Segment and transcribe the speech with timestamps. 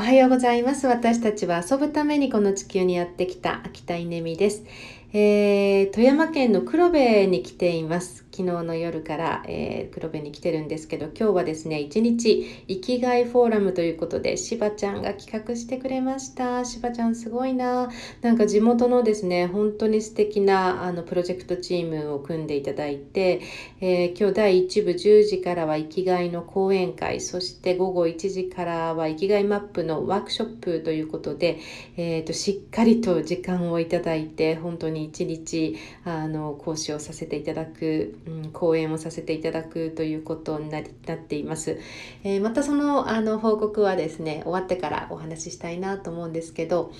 [0.00, 0.86] おはようございます。
[0.86, 4.64] 私たちは遊ぶためにこの地球にやってきた秋田稲美です。
[5.12, 8.24] えー、富山県の黒部に来ています。
[8.30, 16.64] 昨日の夜から、えー、黒部に来てるんですけど、今日はですね、一日生きがいフォーラムということで、しばちゃんが企画してくれました。
[16.64, 17.90] しばちゃんすごいな。
[18.22, 23.40] なんか地元のですね、本当に素敵なあのプロジェクトチームを組んでいただいて、
[23.80, 31.58] えー、今日第1部10時からは生きがいの講演会、そして午後1時からは生きがいマップのワークショップということで、
[31.96, 37.80] えーと、しっかりと時間をいただいて、本当に一日あの講師をさせていただく
[38.26, 41.78] うん、講演をさせていただくということになりなっています。
[42.24, 46.92] えー、またそのあの報告はですね終わってからお話ししたいなと思うんですけど、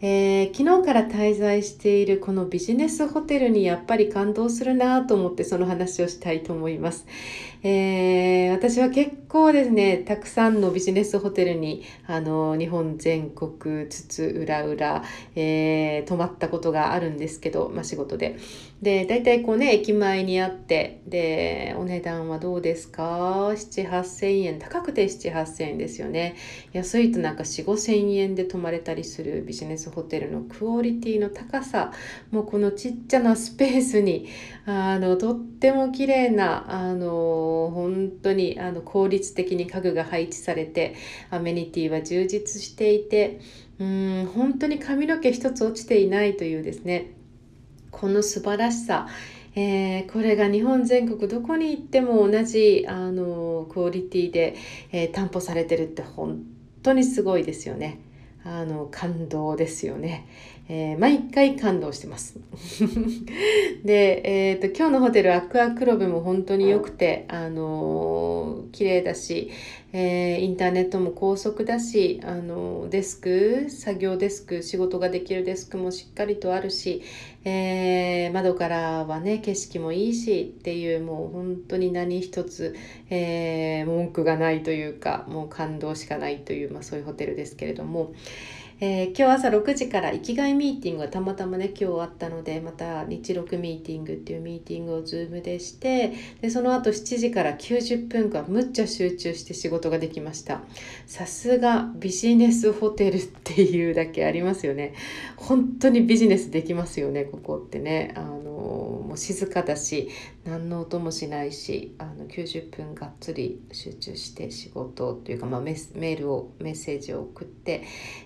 [0.00, 7.06] えー、昨日から滞在しているこのビジネスホテルにやっぱり感動するなと思ってその話をしたいと思います。
[7.64, 15.04] えー、私は結構ですねたくさんのビジネスホテルにあの日本全国津々浦々、
[15.34, 18.36] えー、泊まったことがあるんですけど、けどまあ、仕事で。
[18.82, 24.58] で大体こうね駅前にあってでお値段はどうですか？7,8,000円。
[24.58, 26.36] 高くて7,8,000円ですよね。
[26.72, 31.92] 安いとなんか4,5,000円で泊まれたりするビジネスホテルのクオリティの高さ。
[32.30, 34.28] もうこのちっちゃなスペースに
[34.66, 40.94] あのとっても綺麗なあの本当にあの効率的に家具が配置されて
[41.30, 43.40] アメニティは充実していて
[43.78, 47.17] うん本当に髪の毛一つ落ちていないというですね。
[47.90, 49.08] この素晴らしさ
[49.60, 54.54] えー、これが日本全国どこに行っても同じあのクオリティで、
[54.92, 56.44] えー、担保されてるって本
[56.84, 57.98] 当にすごいですよね。
[58.50, 60.26] あの感動ですよね。
[60.70, 62.38] えー、毎回感動してます。
[63.84, 69.50] で、えーと、今日のホテルアクアクロブも本当に良くて、あのー、綺麗だし、
[69.94, 77.02] えー、インターネットも高速だし、あのー、デスク作業デスク仕事ができるデスクもしっかりとあるし、
[78.30, 82.74] 窓からはね景色もいいしっていうもう本当に何一つ、
[83.10, 88.12] えー、文句がないというかもう感動しかないという、まあ、そういうホテルですけれども。
[88.80, 100.60] えー、今日朝6時から生きがいミーティングがたまたまね今日あったのでまた日録ミーティングっていうミーティングを Zoom でしてでその後7時から90分間むっちゃ集中して仕事ができました。
[101.06, 104.94] さすがビジネスホテルっていうだけありますよね。
[105.36, 108.14] 本当にビジネスできますよねここってね。
[108.16, 108.38] あの
[109.08, 110.10] もう静かだし
[110.44, 117.84] 何の音もしないしあの90分がっつり集中して仕事というか、まあ、メールをメッセージを送って、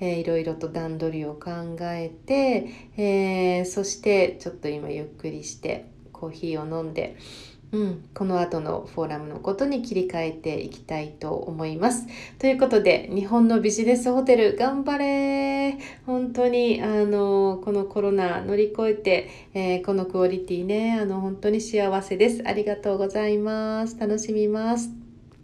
[0.00, 7.16] えー、いろいろと段取りを考えて、えー、そしてちょっと今ゆっくりしてコーヒーを飲んで。
[7.74, 12.06] うん、この後のフォーラムのことに切り替えていきたいと思います。
[12.38, 15.76] ということで、日本のビジネスホテル頑張れ
[16.06, 22.44] 本当に、あの、このコロナ乗り越えて、えー、このクオリティね、あの、本当に幸せです。
[22.46, 23.98] ありがとうございます。
[23.98, 25.03] 楽しみます。